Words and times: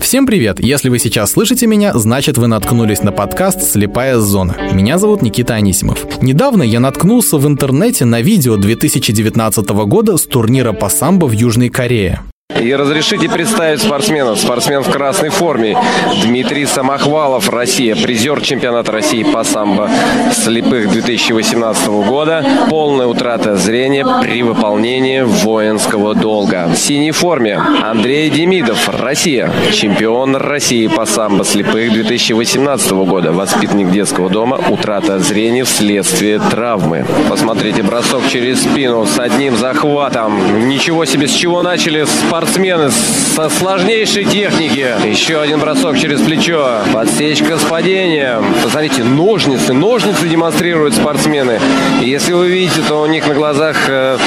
Всем 0.00 0.26
привет! 0.26 0.58
Если 0.58 0.88
вы 0.88 0.98
сейчас 0.98 1.32
слышите 1.32 1.66
меня, 1.66 1.92
значит 1.92 2.38
вы 2.38 2.46
наткнулись 2.46 3.02
на 3.02 3.12
подкаст 3.12 3.62
«Слепая 3.62 4.16
зона». 4.16 4.56
Меня 4.72 4.96
зовут 4.96 5.20
Никита 5.20 5.54
Анисимов. 5.54 6.22
Недавно 6.22 6.62
я 6.62 6.80
наткнулся 6.80 7.36
в 7.36 7.46
интернете 7.46 8.06
на 8.06 8.22
видео 8.22 8.56
2019 8.56 9.68
года 9.68 10.16
с 10.16 10.24
турнира 10.24 10.72
по 10.72 10.88
самбо 10.88 11.26
в 11.26 11.32
Южной 11.32 11.68
Корее. 11.68 12.22
И 12.56 12.74
разрешите 12.74 13.28
представить 13.28 13.82
спортсменов. 13.82 14.40
Спортсмен 14.40 14.82
в 14.82 14.90
красной 14.90 15.28
форме. 15.28 15.76
Дмитрий 16.24 16.64
Самохвалов, 16.64 17.50
Россия. 17.50 17.94
Призер 17.94 18.40
чемпионата 18.40 18.90
России 18.90 19.22
по 19.22 19.44
самбо 19.44 19.90
слепых 20.32 20.90
2018 20.90 21.86
года. 21.86 22.44
Полная 22.70 23.06
утрата 23.06 23.56
зрения 23.56 24.04
при 24.22 24.42
выполнении 24.42 25.20
воинского 25.20 26.14
долга. 26.14 26.68
В 26.74 26.76
синей 26.76 27.12
форме 27.12 27.60
Андрей 27.82 28.30
Демидов, 28.30 28.88
Россия. 28.88 29.52
Чемпион 29.72 30.34
России 30.34 30.88
по 30.88 31.04
самбо 31.04 31.44
слепых 31.44 31.92
2018 31.92 32.90
года. 32.92 33.30
Воспитанник 33.30 33.90
детского 33.90 34.30
дома. 34.30 34.58
Утрата 34.68 35.18
зрения 35.20 35.64
вследствие 35.64 36.40
травмы. 36.40 37.04
Посмотрите, 37.28 37.82
бросок 37.82 38.22
через 38.26 38.62
спину 38.62 39.06
с 39.06 39.18
одним 39.18 39.54
захватом. 39.54 40.66
Ничего 40.66 41.04
себе, 41.04 41.28
с 41.28 41.32
чего 41.32 41.62
начали 41.62 42.04
спортсмены 42.04 42.37
спортсмены 42.38 42.90
со 42.90 43.48
сложнейшей 43.50 44.24
техники. 44.24 44.94
Еще 45.04 45.40
один 45.40 45.58
бросок 45.58 45.98
через 45.98 46.20
плечо. 46.20 46.80
Подсечка 46.92 47.58
с 47.58 47.64
падением. 47.64 48.44
Посмотрите, 48.62 49.02
ножницы. 49.02 49.72
Ножницы 49.72 50.28
демонстрируют 50.28 50.94
спортсмены. 50.94 51.58
Если 52.00 52.32
вы 52.32 52.48
видите, 52.48 52.82
то 52.86 53.02
у 53.02 53.06
них 53.06 53.26
на 53.26 53.34
глазах 53.34 53.76
э, 53.88 54.18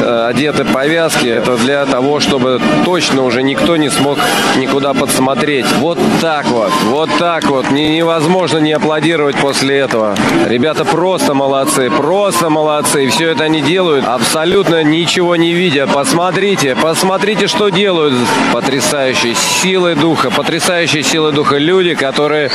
э, 0.00 0.26
одеты 0.28 0.64
повязки. 0.64 1.26
Это 1.28 1.56
для 1.58 1.86
того, 1.86 2.18
чтобы 2.18 2.60
точно 2.84 3.22
уже 3.22 3.42
никто 3.44 3.76
не 3.76 3.88
смог 3.88 4.18
никуда 4.56 4.92
подсмотреть. 4.92 5.66
Вот 5.78 5.98
так 6.20 6.46
вот. 6.46 6.72
Вот 6.86 7.10
так 7.18 7.44
вот. 7.44 7.70
Не, 7.70 7.96
невозможно 7.96 8.58
не 8.58 8.72
аплодировать 8.72 9.36
после 9.36 9.78
этого. 9.78 10.16
Ребята 10.46 10.84
просто 10.84 11.34
молодцы. 11.34 11.88
Просто 11.88 12.50
молодцы. 12.50 13.04
И 13.04 13.08
все 13.08 13.30
это 13.30 13.44
они 13.44 13.60
делают 13.60 14.06
абсолютно 14.06 14.82
ничего 14.82 15.36
не 15.36 15.52
видя. 15.52 15.86
Посмотрите. 15.86 16.74
Посмотрите, 16.74 17.46
что 17.46 17.59
делают 17.68 18.14
потрясающие 18.52 19.34
силы 19.34 19.94
духа, 19.94 20.30
потрясающие 20.30 21.02
силы 21.02 21.32
духа 21.32 21.58
люди, 21.58 21.94
которые 21.94 22.50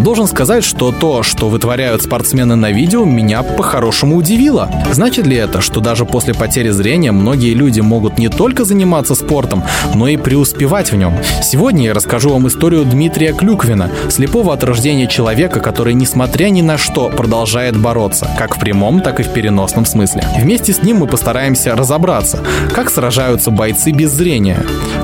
Должен 0.00 0.26
сказать, 0.26 0.64
что 0.64 0.92
то, 0.92 1.22
что 1.22 1.48
вытворяют 1.48 2.02
спортсмены 2.02 2.56
на 2.56 2.70
видео, 2.70 3.04
меня 3.04 3.42
по-хорошему 3.42 4.16
удивило. 4.16 4.70
Значит 4.92 5.26
ли 5.26 5.36
это, 5.36 5.60
что 5.60 5.80
даже 5.80 6.04
после 6.04 6.34
потери 6.34 6.70
зрения 6.70 7.12
многие 7.12 7.54
люди 7.54 7.80
могут 7.80 8.18
не 8.18 8.28
только 8.28 8.64
заниматься 8.64 9.14
спортом, 9.14 9.62
но 9.94 10.08
и 10.08 10.16
преуспевать 10.16 10.90
в 10.92 10.96
нем? 10.96 11.14
Сегодня 11.42 11.84
я 11.84 11.94
расскажу 11.94 12.30
вам 12.30 12.48
историю 12.48 12.84
Дмитрия 12.84 13.32
Клюквина, 13.32 13.90
слепого 14.10 14.52
от 14.52 14.64
рождения 14.64 15.06
человека, 15.06 15.60
который, 15.60 15.94
несмотря 15.94 16.48
ни 16.48 16.60
на 16.60 16.76
что, 16.76 17.08
продолжает 17.08 17.76
бороться, 17.76 18.28
как 18.36 18.56
в 18.56 18.60
прямом, 18.60 19.00
так 19.00 19.20
и 19.20 19.22
в 19.22 19.32
переносном 19.32 19.86
смысле. 19.86 20.24
Вместе 20.36 20.72
с 20.72 20.82
ним 20.82 20.98
мы 20.98 21.06
постараемся 21.06 21.76
разобраться, 21.76 22.40
как 22.74 22.90
сражаются 22.90 23.50
бойцы 23.50 23.92
без 23.92 24.10
зрения, 24.10 24.58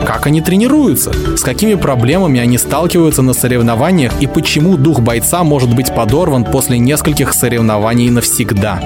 как 0.05 0.27
они 0.27 0.41
тренируются, 0.41 1.13
с 1.37 1.43
какими 1.43 1.75
проблемами 1.75 2.41
они 2.41 2.59
сталкиваются 2.59 3.23
на 3.23 3.33
соревнованиях 3.33 4.13
и 4.21 4.27
почему 4.27 4.77
дух 4.81 5.01
бойца 5.01 5.45
может 5.45 5.75
быть 5.75 5.95
подорван 5.95 6.45
после 6.45 6.79
нескольких 6.79 7.33
соревнований 7.33 8.11
навсегда? 8.11 8.81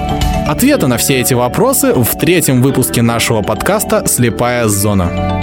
Ответы 0.47 0.87
на 0.87 0.97
все 0.97 1.19
эти 1.19 1.33
вопросы 1.33 1.93
в 1.93 2.17
третьем 2.19 2.61
выпуске 2.61 3.01
нашего 3.01 3.41
подкаста 3.41 4.05
«Слепая 4.05 4.67
зона». 4.67 5.35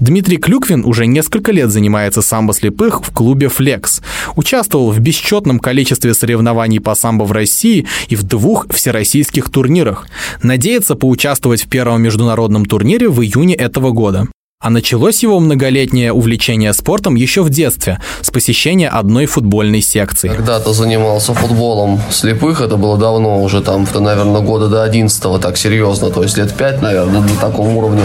Дмитрий 0.00 0.38
Клюквин 0.38 0.86
уже 0.86 1.06
несколько 1.06 1.52
лет 1.52 1.70
занимается 1.70 2.22
самбо 2.22 2.54
слепых 2.54 3.02
в 3.04 3.12
клубе 3.12 3.48
«Флекс». 3.48 4.00
Участвовал 4.34 4.90
в 4.90 4.98
бесчетном 4.98 5.58
количестве 5.58 6.14
соревнований 6.14 6.80
по 6.80 6.94
самбо 6.94 7.24
в 7.24 7.32
России 7.32 7.86
и 8.08 8.16
в 8.16 8.22
двух 8.22 8.66
всероссийских 8.70 9.50
турнирах. 9.50 10.08
Надеется 10.42 10.94
поучаствовать 10.94 11.64
в 11.64 11.68
первом 11.68 12.00
международном 12.00 12.64
турнире 12.64 13.10
в 13.10 13.22
июне 13.22 13.54
этого 13.54 13.90
года. 13.90 14.26
А 14.62 14.68
началось 14.68 15.22
его 15.22 15.40
многолетнее 15.40 16.12
увлечение 16.12 16.74
спортом 16.74 17.14
еще 17.14 17.42
в 17.42 17.48
детстве, 17.48 17.98
с 18.20 18.30
посещения 18.30 18.90
одной 18.90 19.24
футбольной 19.24 19.80
секции. 19.80 20.28
Когда-то 20.28 20.74
занимался 20.74 21.32
футболом 21.32 21.98
слепых, 22.10 22.60
это 22.60 22.76
было 22.76 22.98
давно, 22.98 23.42
уже 23.42 23.62
там, 23.62 23.88
наверное, 23.94 24.42
года 24.42 24.68
до 24.68 24.82
11 24.82 25.40
так 25.40 25.56
серьезно, 25.56 26.10
то 26.10 26.22
есть 26.22 26.36
лет 26.36 26.52
5, 26.52 26.82
наверное, 26.82 27.22
на 27.22 27.36
таком 27.40 27.74
уровне 27.74 28.02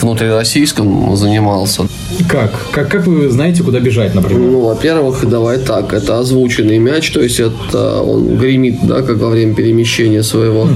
внутрироссийском 0.00 1.16
занимался. 1.16 1.86
Как? 2.28 2.52
как? 2.70 2.88
Как 2.88 3.06
вы 3.06 3.30
знаете, 3.30 3.62
куда 3.62 3.80
бежать, 3.80 4.14
например? 4.14 4.50
Ну, 4.50 4.60
во-первых, 4.60 5.28
давай 5.28 5.58
так, 5.58 5.92
это 5.92 6.18
озвученный 6.18 6.78
мяч, 6.78 7.10
то 7.10 7.20
есть 7.20 7.40
это 7.40 8.00
он 8.00 8.36
гремит, 8.36 8.78
да, 8.82 9.02
как 9.02 9.18
во 9.18 9.28
время 9.28 9.54
перемещения 9.54 10.22
своего. 10.22 10.62
Угу. 10.62 10.72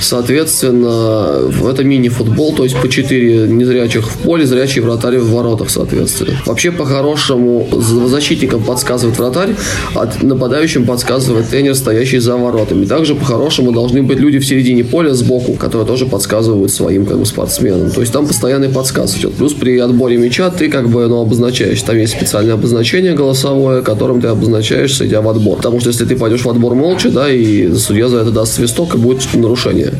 Соответственно, 0.00 1.50
это 1.70 1.84
мини-футбол, 1.84 2.54
то 2.54 2.64
есть 2.64 2.76
по 2.76 2.88
4 2.88 3.48
незрячих 3.48 4.08
в 4.08 4.18
поле, 4.18 4.46
зрячий 4.46 4.80
вратарь 4.80 5.18
в 5.18 5.30
воротах, 5.32 5.70
соответственно. 5.70 6.32
Вообще, 6.46 6.72
по-хорошему, 6.72 7.68
защитникам 8.08 8.62
подсказывает 8.62 9.18
вратарь, 9.18 9.54
а 9.94 10.10
нападающим 10.22 10.86
подсказывает 10.86 11.48
тренер, 11.48 11.74
стоящий 11.74 12.18
за 12.18 12.36
воротами. 12.36 12.84
Также, 12.84 13.14
по-хорошему, 13.14 13.72
должны 13.72 14.02
быть 14.02 14.18
люди 14.18 14.38
в 14.38 14.46
середине 14.46 14.84
поля 14.84 15.14
сбоку, 15.14 15.54
которые 15.54 15.86
тоже 15.86 16.06
подсказывают 16.06 16.70
своим 16.70 17.06
как 17.06 17.18
бы, 17.18 17.26
спортсменам. 17.26 17.90
То 17.90 18.00
есть 18.00 18.12
там 18.12 18.26
постоянный 18.26 18.68
подсказ 18.68 19.16
идет. 19.16 19.34
Плюс 19.34 19.52
при 19.54 19.78
отборе 19.78 20.16
мяча 20.16 20.50
ты 20.50 20.68
как 20.74 20.88
бы 20.88 21.06
ну, 21.06 21.20
обозначаешь. 21.20 21.80
Там 21.82 21.96
есть 21.96 22.14
специальное 22.14 22.54
обозначение 22.54 23.14
голосовое, 23.14 23.80
которым 23.80 24.20
ты 24.20 24.26
обозначаешься, 24.26 25.06
идя 25.06 25.20
в 25.20 25.28
отбор. 25.28 25.58
Потому 25.58 25.78
что 25.78 25.90
если 25.90 26.04
ты 26.04 26.16
пойдешь 26.16 26.44
в 26.44 26.50
отбор 26.50 26.74
молча, 26.74 27.10
да, 27.10 27.30
и 27.30 27.72
судья 27.74 28.08
за 28.08 28.18
это 28.18 28.32
даст 28.32 28.54
свисток, 28.54 28.96
и 28.96 28.98
будет 28.98 29.22
нарушение. 29.34 29.92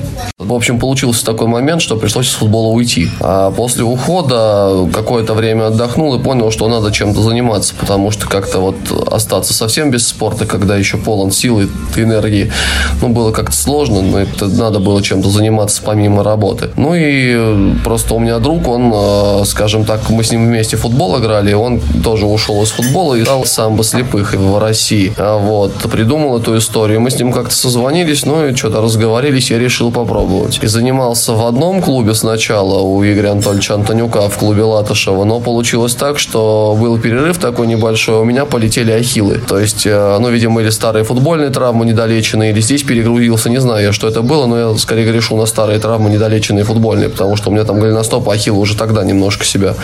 В 0.44 0.52
общем, 0.52 0.78
получился 0.78 1.24
такой 1.24 1.48
момент, 1.48 1.80
что 1.80 1.96
пришлось 1.96 2.28
из 2.28 2.34
футбола 2.34 2.68
уйти. 2.68 3.08
А 3.20 3.50
после 3.50 3.84
ухода 3.84 4.88
какое-то 4.92 5.34
время 5.34 5.68
отдохнул 5.68 6.14
и 6.14 6.22
понял, 6.22 6.50
что 6.50 6.68
надо 6.68 6.92
чем-то 6.92 7.22
заниматься, 7.22 7.74
потому 7.78 8.10
что 8.10 8.26
как-то 8.28 8.60
вот 8.60 8.76
остаться 9.10 9.54
совсем 9.54 9.90
без 9.90 10.06
спорта, 10.06 10.46
когда 10.46 10.76
еще 10.76 10.96
полон 10.96 11.30
силы 11.30 11.68
и 11.96 12.00
энергии, 12.00 12.52
ну, 13.00 13.08
было 13.08 13.32
как-то 13.32 13.56
сложно, 13.56 14.02
но 14.02 14.20
это 14.20 14.46
надо 14.46 14.78
было 14.78 15.02
чем-то 15.02 15.28
заниматься 15.28 15.82
помимо 15.84 16.22
работы. 16.22 16.70
Ну 16.76 16.94
и 16.94 17.74
просто 17.82 18.14
у 18.14 18.18
меня 18.18 18.38
друг, 18.38 18.68
он, 18.68 18.92
э, 18.94 19.44
скажем 19.46 19.84
так, 19.84 20.10
мы 20.10 20.24
с 20.24 20.30
ним 20.30 20.46
вместе 20.46 20.76
футбол 20.76 21.18
играли, 21.18 21.52
он 21.54 21.80
тоже 22.02 22.26
ушел 22.26 22.62
из 22.62 22.70
футбола 22.70 23.14
и 23.14 23.22
играл 23.22 23.44
самбо 23.44 23.84
слепых 23.84 24.34
в 24.34 24.58
России. 24.58 25.12
А 25.16 25.38
вот, 25.38 25.72
придумал 25.90 26.38
эту 26.38 26.56
историю. 26.58 27.00
Мы 27.00 27.10
с 27.10 27.18
ним 27.18 27.32
как-то 27.32 27.54
созвонились, 27.54 28.24
ну 28.24 28.46
и 28.46 28.54
что-то 28.54 28.80
разговорились, 28.80 29.50
я 29.50 29.58
решил 29.58 29.90
попробовать. 29.90 30.33
И 30.62 30.66
занимался 30.66 31.32
в 31.32 31.46
одном 31.46 31.80
клубе 31.80 32.14
сначала 32.14 32.80
у 32.80 33.04
Игоря 33.04 33.32
Анатольевича 33.32 33.74
Антонюка 33.74 34.28
в 34.28 34.36
клубе 34.36 34.62
Латышева, 34.62 35.24
но 35.24 35.40
получилось 35.40 35.94
так, 35.94 36.18
что 36.18 36.76
был 36.80 36.98
перерыв 36.98 37.38
такой 37.38 37.66
небольшой, 37.66 38.16
у 38.16 38.24
меня 38.24 38.44
полетели 38.44 38.92
ахиллы. 38.92 39.38
То 39.38 39.58
есть, 39.58 39.86
э, 39.86 40.18
ну, 40.18 40.30
видимо, 40.30 40.60
или 40.60 40.70
старые 40.70 41.04
футбольные 41.04 41.50
травмы 41.50 41.86
недолеченные, 41.86 42.50
или 42.50 42.60
здесь 42.60 42.82
перегрузился, 42.82 43.48
не 43.50 43.60
знаю 43.60 43.84
я, 43.84 43.92
что 43.92 44.08
это 44.08 44.22
было, 44.22 44.46
но 44.46 44.58
я 44.58 44.78
скорее 44.78 45.10
грешу 45.10 45.36
на 45.36 45.46
старые 45.46 45.78
травмы 45.78 46.10
недолеченные 46.10 46.64
футбольные, 46.64 47.08
потому 47.08 47.36
что 47.36 47.50
у 47.50 47.52
меня 47.52 47.64
там 47.64 47.78
голеностоп, 47.78 48.28
ахиллы 48.28 48.58
уже 48.58 48.76
тогда 48.76 49.04
немножко 49.04 49.44
себя 49.44 49.74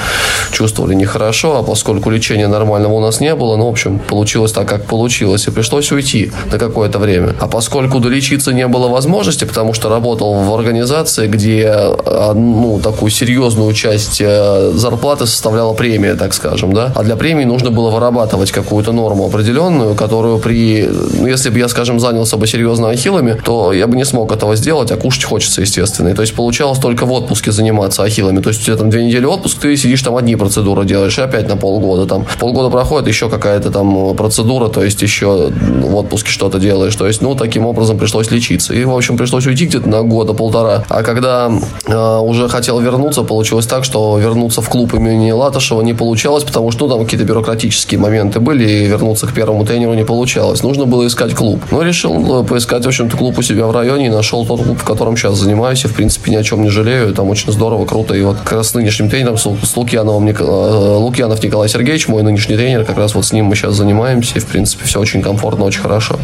чувствовали 0.53 0.95
нехорошо, 0.95 1.59
а 1.59 1.63
поскольку 1.63 2.11
лечения 2.11 2.49
нормального 2.49 2.95
у 2.95 3.01
нас 3.01 3.21
не 3.21 3.35
было, 3.35 3.57
ну, 3.57 3.67
в 3.67 3.71
общем, 3.71 3.99
получилось 3.99 4.53
так, 4.53 4.69
как 4.69 4.87
получилось, 4.87 5.47
и 5.47 5.51
пришлось 5.51 5.93
уйти 5.93 6.33
на 6.51 6.59
какое-то 6.59 6.99
время. 6.99 7.35
А 7.41 7.47
поскольку 7.47 8.01
долечиться 8.01 8.53
не 8.53 8.67
было 8.67 8.89
возможности, 8.89 9.45
потому 9.45 9.75
что 9.75 9.89
работал 9.89 10.40
в 10.41 10.55
организации, 10.55 11.27
где, 11.27 11.65
э, 11.67 12.33
ну, 12.35 12.81
такую 12.83 13.11
серьезную 13.11 13.73
часть 13.73 14.21
э, 14.21 14.73
зарплаты 14.75 15.27
составляла 15.27 15.75
премия, 15.75 16.15
так 16.15 16.35
скажем, 16.35 16.73
да. 16.73 16.93
А 16.95 17.03
для 17.03 17.17
премии 17.17 17.45
нужно 17.45 17.71
было 17.71 17.91
вырабатывать 17.91 18.51
какую-то 18.51 18.93
норму 18.93 19.27
определенную, 19.27 19.95
которую 19.95 20.39
при... 20.39 20.89
Ну, 20.89 21.27
если 21.27 21.51
бы 21.51 21.59
я, 21.59 21.69
скажем, 21.69 22.01
занялся 22.01 22.37
бы 22.37 22.47
серьезно 22.47 22.89
ахиллами, 22.91 23.41
то 23.45 23.73
я 23.73 23.87
бы 23.87 23.97
не 23.97 24.05
смог 24.05 24.33
этого 24.33 24.57
сделать, 24.57 24.91
а 24.91 24.97
кушать 24.97 25.25
хочется, 25.25 25.61
естественно. 25.61 26.09
И, 26.09 26.15
то 26.15 26.23
есть 26.23 26.35
получалось 26.35 26.79
только 26.79 27.07
в 27.07 27.13
отпуске 27.13 27.53
заниматься 27.53 28.03
ахиллами. 28.03 28.41
То 28.41 28.51
есть 28.51 28.63
у 28.63 28.65
тебя 28.65 28.77
там 28.77 28.91
две 28.91 29.05
недели 29.05 29.25
отпуск, 29.25 29.59
ты 29.61 29.77
сидишь 29.77 30.03
там 30.03 30.17
одни 30.17 30.37
процедуры 30.37 30.85
делаешь, 30.85 31.19
и 31.19 31.23
опять 31.23 31.49
на 31.49 31.57
полгода 31.57 32.07
там. 32.07 32.27
Полгода 32.39 32.71
проходит, 32.71 33.09
еще 33.09 33.29
какая-то 33.29 33.71
там 33.71 34.17
процедура, 34.17 34.69
то 34.69 34.83
есть 34.83 35.03
еще 35.03 35.51
в 35.51 35.97
отпуске 35.97 36.31
что-то 36.31 36.59
делаешь. 36.59 36.97
То 36.97 37.07
есть, 37.07 37.21
ну, 37.21 37.35
таким 37.35 37.67
образом 37.67 37.99
пришлось 37.99 38.31
лечиться. 38.31 38.75
И, 38.75 38.85
в 38.85 38.95
общем, 38.95 39.17
пришлось 39.17 39.47
уйти 39.47 39.67
где-то 39.67 39.89
на 39.89 40.03
год 40.03 40.30
года-полтора. 40.31 40.85
А 40.89 41.03
когда 41.03 41.51
э, 41.87 42.19
уже 42.19 42.49
хотел 42.49 42.81
вернуться, 42.81 43.23
получилось 43.23 43.67
так, 43.67 43.85
что 43.85 44.19
вернуться 44.19 44.63
в 44.63 44.69
клуб 44.69 44.95
имени 44.95 45.31
Латышева 45.31 45.83
не 45.83 45.95
получалось, 45.95 46.45
потому 46.45 46.71
что 46.71 46.87
ну, 46.87 46.95
там 46.95 47.05
какие-то 47.05 47.27
бюрократические 47.27 48.01
моменты 48.01 48.41
были, 48.41 48.69
и 48.69 48.87
вернуться 48.87 49.27
к 49.27 49.33
первому 49.33 49.65
тренеру 49.65 49.95
не 49.95 50.05
получалось. 50.05 50.63
Нужно 50.63 50.87
было 50.87 51.07
искать 51.07 51.35
клуб. 51.35 51.61
Ну, 51.71 51.83
решил 51.83 52.43
э, 52.43 52.47
поискать, 52.47 52.85
в 52.85 52.89
общем-то, 52.89 53.17
клуб 53.17 53.39
у 53.39 53.43
себя 53.43 53.67
в 53.67 53.73
районе, 53.73 54.07
и 54.07 54.11
нашел 54.11 54.47
тот 54.47 54.63
клуб, 54.63 54.79
в 54.79 54.85
котором 54.85 55.17
сейчас 55.17 55.37
занимаюсь, 55.37 55.85
и, 55.85 55.89
в 55.89 55.95
принципе, 55.95 56.31
ни 56.31 56.37
о 56.37 56.43
чем 56.43 56.63
не 56.63 56.71
жалею. 56.71 57.15
Там 57.15 57.29
очень 57.29 57.53
здорово, 57.53 57.85
круто. 57.87 58.15
И 58.15 58.23
вот 58.23 58.37
как 58.39 58.53
раз 58.53 58.69
с 58.69 58.75
нынешним 58.75 59.11
тренером, 59.11 59.37
с 59.37 59.77
Лукьяновым, 59.77 60.29
э, 60.29 60.97
Лукьянов 60.97 61.43
Николай 61.43 61.69
Сергеевич, 61.69 62.09
мой 62.09 62.23
нынешний 62.23 62.57
тренер, 62.57 62.85
как 62.85 62.99
раз 62.99 63.15
вот 63.15 63.25
с 63.25 63.33
ним 63.33 63.47
мы 63.47 63.57
сейчас 63.57 63.75
занимаемся, 63.75 64.37
и, 64.37 64.41
в 64.41 64.47
принципе, 64.47 64.85
все 64.85 65.01
очень 65.01 65.23
комфортно, 65.23 65.65
очень 65.65 65.81
хорошо. 65.81 66.19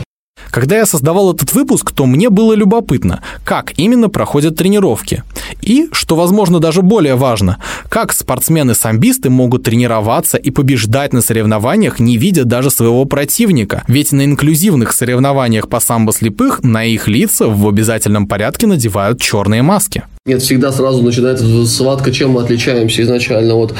Когда 0.56 0.78
я 0.78 0.86
создавал 0.86 1.34
этот 1.34 1.52
выпуск, 1.52 1.90
то 1.90 2.06
мне 2.06 2.30
было 2.30 2.54
любопытно, 2.54 3.20
как 3.44 3.74
именно 3.76 4.08
проходят 4.08 4.56
тренировки. 4.56 5.22
И, 5.60 5.90
что 5.92 6.16
возможно 6.16 6.60
даже 6.60 6.80
более 6.80 7.14
важно, 7.14 7.58
как 7.90 8.14
спортсмены-самбисты 8.14 9.28
могут 9.28 9.64
тренироваться 9.64 10.38
и 10.38 10.50
побеждать 10.50 11.12
на 11.12 11.20
соревнованиях, 11.20 12.00
не 12.00 12.16
видя 12.16 12.46
даже 12.46 12.70
своего 12.70 13.04
противника. 13.04 13.84
Ведь 13.86 14.12
на 14.12 14.24
инклюзивных 14.24 14.92
соревнованиях 14.92 15.68
по 15.68 15.78
самбо 15.78 16.14
слепых 16.14 16.62
на 16.62 16.86
их 16.86 17.06
лица 17.06 17.48
в 17.48 17.68
обязательном 17.68 18.26
порядке 18.26 18.66
надевают 18.66 19.20
черные 19.20 19.60
маски. 19.60 20.04
Нет, 20.26 20.42
всегда 20.42 20.72
сразу 20.72 21.02
начинается 21.02 21.66
схватка, 21.66 22.10
чем 22.10 22.32
мы 22.32 22.42
отличаемся 22.42 23.00
изначально 23.02 23.54
от 23.54 23.74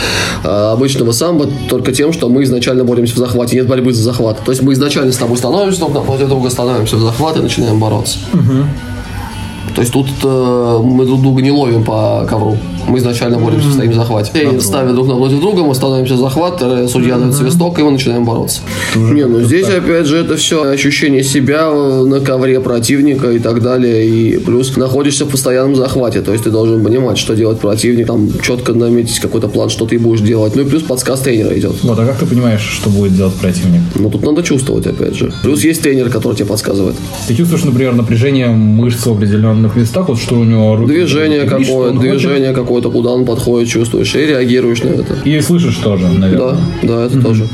э, 0.45 0.49
обычного 0.49 1.11
самбо, 1.11 1.49
только 1.69 1.91
тем, 1.91 2.13
что 2.13 2.29
мы 2.29 2.45
изначально 2.45 2.85
боремся 2.85 3.15
в 3.15 3.19
захвате, 3.19 3.57
нет 3.57 3.67
борьбы 3.67 3.93
за 3.93 4.05
захват. 4.05 4.39
То 4.45 4.53
есть 4.53 4.63
мы 4.63 4.75
изначально 4.75 5.11
с 5.11 5.17
тобой 5.17 5.39
становимся 5.39 5.81
друг 5.81 5.95
напротив 5.95 6.29
друга, 6.29 6.49
становимся 6.49 6.99
в 6.99 7.01
захват 7.01 7.37
и 7.37 7.41
начинаем 7.41 7.81
бороться. 7.81 8.21
Угу. 8.33 9.75
То 9.75 9.81
есть 9.81 9.93
тут 9.93 10.07
э, 10.23 10.81
мы 10.85 11.05
друг 11.05 11.21
друга 11.21 11.43
не 11.43 11.51
ловим 11.51 11.83
по 11.83 12.25
ковру. 12.31 12.57
Мы 12.89 12.99
изначально 12.99 13.39
боремся, 13.39 13.73
стоим 13.73 13.91
в 13.91 13.95
захвате. 13.95 14.31
И 14.57 14.61
ставя 14.61 14.93
друг 14.93 15.09
напротив 15.09 15.41
друга, 15.41 15.63
мы 15.63 15.75
становимся 15.75 16.15
в 16.15 16.19
захват, 16.19 16.63
э, 16.63 16.87
судья 16.89 17.19
дает 17.19 17.35
свисток, 17.35 17.79
и 17.79 17.83
мы 17.83 17.91
начинаем 17.91 18.25
бороться. 18.25 18.61
Не, 18.95 19.25
ну 19.27 19.41
здесь 19.43 19.69
опять 19.69 20.07
же 20.07 20.19
это 20.19 20.37
все 20.37 20.63
ощущение 20.63 21.23
себя 21.23 21.71
на 21.71 22.21
ковре 22.21 22.61
противника 22.61 23.31
и 23.33 23.39
так 23.39 23.63
далее. 23.63 24.07
И 24.07 24.39
плюс 24.39 24.77
находишься 24.77 25.25
в 25.25 25.29
постоянном 25.29 25.77
захвате. 25.77 26.23
То 26.23 26.33
есть 26.33 26.45
ты 26.45 26.51
должен 26.51 26.85
понимать, 26.85 27.19
что 27.19 27.35
делать 27.35 27.59
противник, 27.59 28.07
там 28.07 28.29
четко 28.43 28.73
наметить 28.73 29.19
какой-то 29.19 29.49
план, 29.49 29.69
что 29.69 29.87
ты 29.87 29.99
будешь 29.99 30.21
делать. 30.21 30.55
Ну 30.55 30.63
и 30.63 30.65
плюс 30.65 30.83
подсказ 30.83 31.21
тренера 31.21 31.59
идет. 31.59 31.83
Вот, 31.83 31.99
а 31.99 32.07
как 32.07 32.19
ты 32.19 32.27
понимаешь, 32.27 32.61
что 32.61 32.91
будет 32.91 33.15
делать 33.17 33.35
противник? 33.35 33.81
Ну 33.95 34.11
тут 34.11 34.23
надо 34.23 34.43
чувствовать, 34.43 34.87
опять 34.87 35.15
же. 35.15 35.33
Плюс 35.43 35.65
есть 35.65 35.83
тренер, 35.83 36.11
который 36.11 36.35
тебе 36.35 36.47
подсказывает. 36.47 36.97
Ты 37.27 37.35
чувствуешь, 37.35 37.65
например, 37.65 37.95
напряжение 37.95 38.49
мышц 38.49 39.07
в 39.07 39.13
определенных 39.13 39.77
местах, 39.77 40.09
вот 40.09 40.19
что 40.19 40.37
у 40.37 40.45
него 40.45 40.77
руки... 40.77 40.93
Движение 40.93 41.45
какое, 41.45 41.93
движение 41.93 42.53
какое-то, 42.77 42.91
куда 42.91 43.11
он 43.13 43.25
подходит, 43.25 43.69
чувствуешь 43.69 44.15
и 44.15 44.27
реагируешь 44.27 44.83
на 44.83 44.89
это. 44.91 45.17
И 45.25 45.41
слышишь 45.41 45.77
тоже, 45.77 46.09
наверное. 46.09 46.53
Да, 46.53 46.59
да, 46.83 47.07
это 47.07 47.17
mm-hmm. 47.17 47.23
тоже. 47.23 47.49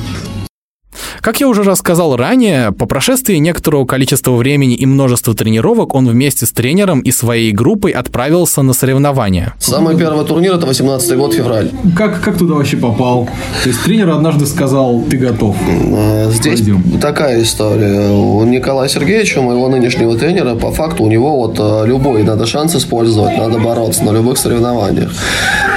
Как 1.23 1.39
я 1.39 1.47
уже 1.47 1.63
рассказал 1.63 2.17
ранее, 2.17 2.73
по 2.73 2.87
прошествии 2.87 3.37
некоторого 3.37 3.87
количества 3.87 4.33
времени 4.33 4.75
и 4.75 4.87
множества 4.87 5.37
тренировок 5.37 5.95
он 5.95 6.09
вместе 6.09 6.47
с 6.47 6.51
тренером 6.51 6.99
и 6.99 7.13
своей 7.13 7.53
группой 7.53 7.93
отправился 7.93 8.63
на 8.63 8.73
соревнования. 8.73 9.55
Самый 9.61 9.97
первый 9.97 10.27
турнир 10.27 10.55
это 10.55 10.67
18 10.67 11.17
год, 11.17 11.33
февраль. 11.33 11.71
Как, 11.97 12.21
как 12.21 12.39
туда 12.39 12.55
вообще 12.55 12.77
попал? 12.77 13.29
То 13.63 13.69
есть 13.69 13.85
тренер 13.85 14.11
однажды 14.11 14.47
сказал, 14.47 15.05
ты 15.09 15.17
готов. 15.17 15.55
Э, 15.69 16.29
здесь 16.33 16.59
Пойдем. 16.59 16.99
такая 17.01 17.41
история. 17.41 18.11
У 18.11 18.43
Николая 18.43 18.89
Сергеевича, 18.89 19.43
моего 19.43 19.69
нынешнего 19.69 20.19
тренера, 20.19 20.57
по 20.57 20.73
факту 20.73 21.05
у 21.05 21.09
него 21.09 21.37
вот 21.37 21.55
э, 21.57 21.87
любой 21.87 22.25
надо 22.25 22.47
шанс 22.47 22.75
использовать, 22.75 23.39
надо 23.39 23.61
бороться 23.61 24.03
на 24.03 24.11
любых 24.11 24.39
соревнованиях. 24.39 25.13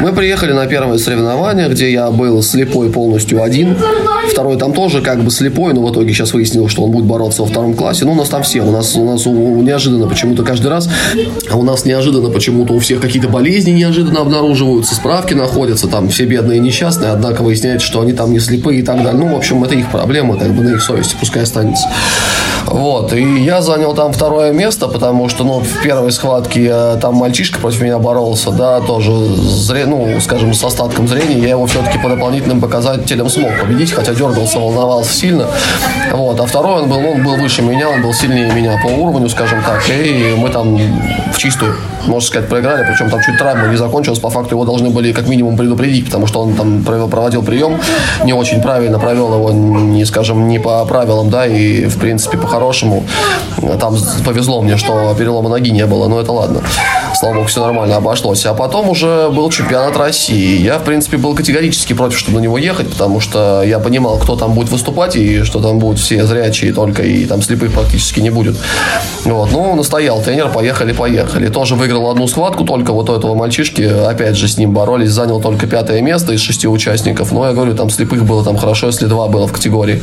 Мы 0.01 0.11
приехали 0.11 0.53
на 0.53 0.65
первое 0.65 0.97
соревнование, 0.97 1.69
где 1.69 1.91
я 1.91 2.09
был 2.09 2.41
слепой 2.41 2.89
полностью 2.89 3.43
один. 3.43 3.77
Второй 4.31 4.57
там 4.57 4.73
тоже 4.73 5.01
как 5.01 5.23
бы 5.23 5.29
слепой, 5.35 5.73
но 5.73 5.81
в 5.81 5.91
итоге 5.91 6.13
сейчас 6.13 6.33
выяснилось, 6.33 6.71
что 6.71 6.83
он 6.83 6.91
будет 6.91 7.05
бороться 7.05 7.41
во 7.41 7.47
втором 7.47 7.73
классе. 7.73 8.05
Ну, 8.05 8.13
у 8.13 8.15
нас 8.15 8.29
там 8.29 8.43
все. 8.43 8.61
У 8.61 8.71
нас, 8.71 8.95
у 8.95 9.03
нас 9.03 9.25
у, 9.27 9.31
неожиданно 9.61 10.07
почему-то 10.07 10.43
каждый 10.43 10.67
раз, 10.67 10.89
а 11.49 11.57
у 11.57 11.63
нас 11.63 11.85
неожиданно 11.85 12.29
почему-то 12.29 12.73
у 12.73 12.79
всех 12.79 13.01
какие-то 13.01 13.29
болезни 13.29 13.71
неожиданно 13.71 14.21
обнаруживаются, 14.21 14.95
справки 14.95 15.33
находятся, 15.33 15.87
там 15.87 16.09
все 16.09 16.25
бедные 16.25 16.57
и 16.57 16.61
несчастные, 16.61 17.11
однако 17.11 17.41
выясняется, 17.41 17.85
что 17.85 18.01
они 18.01 18.13
там 18.13 18.31
не 18.31 18.39
слепые 18.39 18.79
и 18.79 18.83
так 18.83 18.97
далее. 19.03 19.19
Ну, 19.19 19.33
в 19.33 19.37
общем, 19.37 19.63
это 19.63 19.75
их 19.75 19.91
проблема, 19.91 20.37
как 20.37 20.53
бы 20.53 20.63
на 20.63 20.69
их 20.69 20.81
совести, 20.81 21.15
пускай 21.19 21.43
останется. 21.43 21.87
Вот, 22.67 23.13
и 23.13 23.21
я 23.43 23.61
занял 23.61 23.93
там 23.93 24.11
второе 24.11 24.51
место, 24.51 24.87
потому 24.87 25.29
что, 25.29 25.43
ну, 25.43 25.59
в 25.59 25.83
первой 25.83 26.11
схватке 26.11 26.73
там 26.99 27.15
мальчишка 27.15 27.59
против 27.59 27.81
меня 27.81 27.99
боролся, 27.99 28.51
да, 28.51 28.81
тоже, 28.81 29.11
зре, 29.11 29.85
ну, 29.85 30.19
скажем, 30.19 30.53
с 30.53 30.63
остатком 30.63 31.07
зрения, 31.07 31.39
я 31.39 31.49
его 31.49 31.65
все-таки 31.67 31.99
по 31.99 32.09
дополнительным 32.09 32.61
показателям 32.61 33.29
смог 33.29 33.51
победить, 33.61 33.91
хотя 33.91 34.13
дергался, 34.13 34.59
волновался 34.59 35.13
сильно. 35.25 35.47
Вот, 36.11 36.39
а 36.39 36.45
второй 36.45 36.81
он 36.83 36.89
был, 36.89 36.97
он 36.97 37.23
был 37.23 37.35
выше 37.37 37.61
меня, 37.61 37.89
он 37.89 38.01
был 38.01 38.13
сильнее 38.13 38.51
меня 38.51 38.77
по 38.81 38.87
уровню, 38.87 39.29
скажем 39.29 39.61
так, 39.63 39.81
и 39.89 40.35
мы 40.37 40.49
там 40.49 40.77
в 41.35 41.37
чистую, 41.37 41.75
можно 42.07 42.27
сказать, 42.27 42.49
проиграли, 42.49 42.85
причем 42.89 43.09
там 43.09 43.21
чуть 43.21 43.37
травма 43.37 43.67
не 43.67 43.77
закончилась, 43.77 44.19
по 44.19 44.29
факту 44.29 44.55
его 44.55 44.65
должны 44.65 44.89
были 44.89 45.11
как 45.11 45.27
минимум 45.27 45.57
предупредить, 45.57 46.05
потому 46.05 46.27
что 46.27 46.41
он 46.41 46.55
там 46.55 46.83
проводил 46.83 47.43
прием, 47.43 47.79
не 48.23 48.33
очень 48.33 48.61
правильно 48.61 48.97
провел 48.99 49.33
его, 49.33 49.51
не, 49.51 50.05
скажем, 50.05 50.47
не 50.47 50.59
по 50.59 50.83
правилам, 50.85 51.29
да, 51.29 51.45
и, 51.45 51.85
в 51.85 51.99
принципе, 51.99 52.37
по 52.37 52.45
по-хорошему. 52.55 53.03
Там 53.79 53.97
повезло 54.23 54.61
мне, 54.61 54.77
что 54.77 55.15
перелома 55.17 55.49
ноги 55.49 55.71
не 55.71 55.85
было, 55.85 56.07
но 56.07 56.21
это 56.21 56.31
ладно. 56.31 56.61
Слава 57.15 57.35
богу, 57.35 57.47
все 57.47 57.61
нормально 57.61 57.97
обошлось. 57.97 58.45
А 58.45 58.53
потом 58.53 58.89
уже 58.89 59.29
был 59.29 59.49
чемпионат 59.49 59.97
России. 59.97 60.61
Я, 60.61 60.77
в 60.77 60.83
принципе, 60.83 61.17
был 61.17 61.33
категорически 61.35 61.93
против, 61.93 62.19
чтобы 62.19 62.39
на 62.39 62.43
него 62.43 62.57
ехать, 62.57 62.89
потому 62.89 63.19
что 63.19 63.63
я 63.63 63.79
понимал, 63.79 64.17
кто 64.17 64.35
там 64.35 64.53
будет 64.53 64.69
выступать, 64.69 65.15
и 65.15 65.43
что 65.43 65.59
там 65.59 65.79
будут 65.79 65.99
все 65.99 66.25
зрячие 66.25 66.73
только, 66.73 67.03
и 67.03 67.25
там 67.25 67.41
слепых 67.41 67.73
практически 67.73 68.19
не 68.19 68.29
будет. 68.29 68.55
Вот. 69.23 69.51
Ну, 69.51 69.75
настоял 69.75 70.21
тренер, 70.21 70.49
поехали, 70.49 70.93
поехали. 70.93 71.24
Тоже 71.53 71.75
выиграл 71.75 72.09
одну 72.09 72.27
схватку, 72.27 72.65
только 72.65 72.91
вот 72.91 73.09
у 73.09 73.15
этого 73.15 73.35
мальчишки, 73.35 73.81
опять 73.81 74.35
же, 74.35 74.47
с 74.47 74.57
ним 74.57 74.71
боролись, 74.71 75.11
занял 75.11 75.41
только 75.41 75.67
пятое 75.67 76.01
место 76.01 76.33
из 76.33 76.41
шести 76.41 76.67
участников. 76.67 77.31
Но 77.31 77.47
я 77.47 77.53
говорю, 77.53 77.75
там 77.75 77.89
слепых 77.89 78.25
было 78.25 78.43
там 78.43 78.57
хорошо, 78.57 78.87
если 78.87 79.05
два 79.05 79.27
было 79.27 79.47
в 79.47 79.51
категории. 79.51 80.01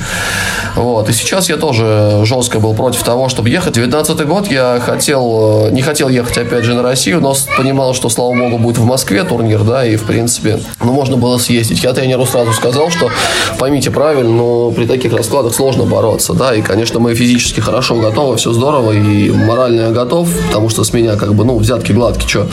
Вот. 0.76 1.08
И 1.08 1.12
сейчас 1.12 1.48
я 1.48 1.56
тоже 1.56 2.22
жестко 2.24 2.58
был 2.60 2.74
против 2.74 3.02
того, 3.02 3.28
чтобы 3.28 3.50
ехать. 3.50 3.74
19 3.74 4.26
год 4.26 4.50
я 4.50 4.80
хотел, 4.84 5.66
э, 5.68 5.70
не 5.72 5.82
хотел 5.82 6.08
ехать 6.08 6.38
опять 6.38 6.64
же 6.64 6.74
на 6.74 6.82
Россию, 6.82 7.20
но 7.20 7.34
понимал, 7.56 7.94
что, 7.94 8.08
слава 8.08 8.34
богу, 8.34 8.58
будет 8.58 8.78
в 8.78 8.84
Москве 8.84 9.24
турнир, 9.24 9.62
да, 9.64 9.84
и 9.84 9.96
в 9.96 10.04
принципе, 10.04 10.60
ну, 10.82 10.92
можно 10.92 11.16
было 11.16 11.38
съездить. 11.38 11.82
Я 11.82 11.92
тренеру 11.92 12.26
сразу 12.26 12.52
сказал, 12.52 12.90
что 12.90 13.10
поймите 13.58 13.90
правильно, 13.90 14.32
но 14.32 14.70
при 14.70 14.86
таких 14.86 15.12
раскладах 15.12 15.54
сложно 15.54 15.84
бороться, 15.84 16.32
да, 16.34 16.54
и, 16.54 16.62
конечно, 16.62 17.00
мы 17.00 17.14
физически 17.14 17.60
хорошо 17.60 17.96
готовы, 17.96 18.36
все 18.36 18.52
здорово, 18.52 18.92
и 18.92 19.30
морально 19.30 19.82
я 19.82 19.90
готов, 19.90 20.28
потому 20.46 20.68
что 20.68 20.84
с 20.84 20.92
меня 20.92 21.11
как 21.16 21.34
бы, 21.34 21.44
ну, 21.44 21.58
взятки 21.58 21.92
гладкие, 21.92 22.28
что 22.28 22.46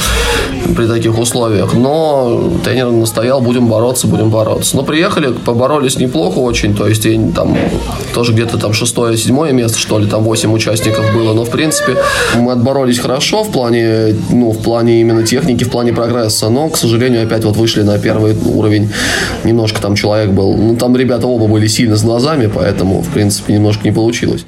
при 0.76 0.88
таких 0.88 1.18
условиях, 1.18 1.74
но 1.74 2.52
тренер 2.64 2.92
настоял, 2.92 3.42
будем 3.42 3.68
бороться, 3.68 4.08
будем 4.08 4.30
бороться. 4.30 4.76
Но 4.76 4.84
приехали, 4.84 5.32
поборолись 5.34 5.98
неплохо 5.98 6.40
очень, 6.40 6.76
то 6.76 6.88
есть 6.88 7.08
там 7.36 7.58
тоже 8.14 8.34
где-то 8.34 8.58
там 8.58 8.74
шестое, 8.74 9.18
седьмое 9.18 9.52
место, 9.52 9.80
что 9.80 10.00
ли, 10.00 10.08
там 10.08 10.24
8 10.24 10.52
участников 10.54 11.06
было, 11.14 11.34
но, 11.34 11.46
в 11.46 11.50
принципе, 11.50 11.98
мы 12.38 12.52
отборолись 12.52 13.00
хорошо 13.00 13.44
в 13.44 13.52
плане, 13.52 14.16
ну, 14.30 14.52
в 14.52 14.60
плане 14.60 15.02
именно 15.02 15.24
техники, 15.24 15.64
в 15.64 15.72
плане 15.72 15.94
прогресса, 15.94 16.50
но, 16.50 16.70
к 16.70 16.78
сожалению, 16.78 17.24
опять 17.24 17.44
вот 17.44 17.56
вышли 17.56 17.82
на 17.84 17.98
первый 17.98 18.36
уровень, 18.46 18.90
немножко 19.44 19.82
там 19.82 19.96
человек 19.96 20.32
был, 20.32 20.56
ну, 20.56 20.76
там 20.76 20.96
ребята 20.96 21.28
оба 21.28 21.48
были 21.48 21.68
сильно 21.68 21.96
с 21.96 22.04
глазами, 22.04 22.50
поэтому, 22.54 23.02
в 23.02 23.10
принципе, 23.10 23.54
немножко 23.54 23.84
не 23.84 23.92
получилось. 23.92 24.46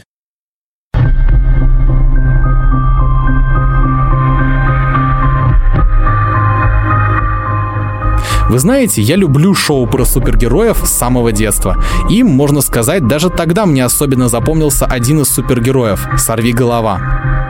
Вы 8.51 8.60
знаете, 8.60 9.01
я 9.01 9.15
люблю 9.15 9.55
шоу 9.55 9.88
про 9.88 10.03
супергероев 10.03 10.79
с 10.84 10.89
самого 10.89 11.31
детства. 11.31 11.81
И, 12.10 12.22
можно 12.22 12.60
сказать, 12.60 13.08
даже 13.08 13.29
тогда 13.29 13.65
мне 13.65 13.86
особенно 13.86 14.27
запомнился 14.27 14.86
один 14.86 15.22
из 15.22 15.29
супергероев— 15.29 16.05
«Сорви 16.17 16.51
голова». 16.51 17.00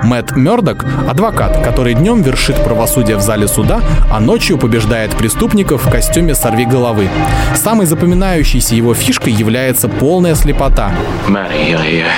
Мэтт 0.03 0.35
Мёрдок— 0.35 0.85
адвокат, 1.09 1.63
который 1.63 1.95
днем 1.95 2.21
вершит 2.21 2.63
правосудие 2.63 3.17
в 3.17 3.21
зале 3.21 3.47
суда, 3.47 3.81
а 4.11 4.19
ночью 4.19 4.59
побеждает 4.59 5.15
преступников 5.15 5.87
в 5.87 5.89
костюме 5.89 6.35
«Сорви 6.35 6.65
головы». 6.65 7.09
Самой 7.55 7.87
запоминающейся 7.87 8.75
его 8.75 8.93
фишкой 8.93 9.33
является 9.33 9.89
полная 9.89 10.35
слепота. 10.35 10.91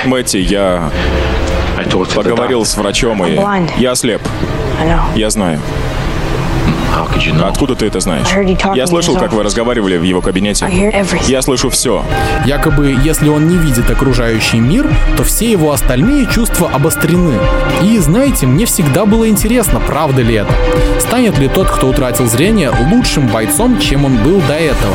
Мэтти, 0.04 0.36
я 0.36 0.90
поговорил 2.14 2.66
с 2.66 2.76
врачом, 2.76 3.24
и 3.24 3.40
я 3.78 3.94
слеп. 3.94 4.20
Я 5.14 5.30
знаю. 5.30 5.58
Откуда 7.48 7.74
ты 7.74 7.86
это 7.86 8.00
знаешь? 8.00 8.26
Я 8.74 8.86
слышал, 8.86 9.16
как 9.16 9.32
вы 9.32 9.42
разговаривали 9.42 9.96
в 9.96 10.02
его 10.02 10.20
кабинете. 10.20 10.66
Я 11.26 11.42
слышу 11.42 11.70
все. 11.70 12.04
Якобы, 12.46 12.96
если 13.02 13.28
он 13.28 13.48
не 13.48 13.56
видит 13.56 13.90
окружающий 13.90 14.58
мир, 14.58 14.88
то 15.16 15.24
все 15.24 15.50
его 15.50 15.72
остальные 15.72 16.26
чувства 16.26 16.70
обострены. 16.70 17.38
И 17.82 17.98
знаете, 17.98 18.46
мне 18.46 18.66
всегда 18.66 19.06
было 19.06 19.28
интересно, 19.28 19.80
правда 19.80 20.22
ли 20.22 20.34
это. 20.34 20.52
Станет 21.00 21.38
ли 21.38 21.48
тот, 21.48 21.68
кто 21.68 21.88
утратил 21.88 22.26
зрение, 22.26 22.70
лучшим 22.90 23.26
бойцом, 23.28 23.78
чем 23.80 24.04
он 24.04 24.16
был 24.18 24.40
до 24.48 24.54
этого? 24.54 24.94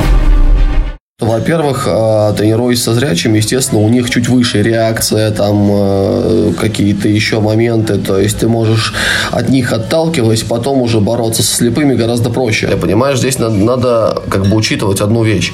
Во-первых, 1.20 1.86
а, 1.86 2.32
тренируясь 2.32 2.82
со 2.82 2.94
зрячими, 2.94 3.40
естественно, 3.40 3.82
у 3.82 3.90
них 3.90 4.10
чуть 4.10 4.30
выше 4.30 4.64
реакция, 4.64 5.32
там 5.32 5.68
э, 5.70 6.54
какие-то 6.58 7.10
еще 7.10 7.42
моменты, 7.42 7.96
то 7.96 8.18
есть 8.18 8.40
ты 8.40 8.48
можешь 8.48 8.94
от 9.30 9.50
них 9.50 9.74
отталкиваясь, 9.74 10.44
потом 10.44 10.82
уже 10.82 11.02
бороться 11.02 11.44
со 11.44 11.54
слепыми 11.54 11.96
гораздо 11.96 12.30
проще. 12.30 12.68
Понимаешь, 12.68 13.18
здесь 13.18 13.38
надо, 13.38 13.56
надо 13.56 14.24
как 14.30 14.46
бы 14.46 14.56
учитывать 14.56 15.02
одну 15.02 15.24
вещь. 15.26 15.52